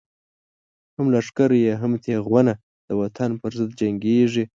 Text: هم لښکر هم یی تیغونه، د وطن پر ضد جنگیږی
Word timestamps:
هم 0.95 1.05
لښکر 1.13 1.51
هم 1.81 1.91
یی 1.95 2.01
تیغونه، 2.05 2.53
د 2.87 2.89
وطن 3.01 3.31
پر 3.41 3.51
ضد 3.59 3.71
جنگیږی 3.79 4.43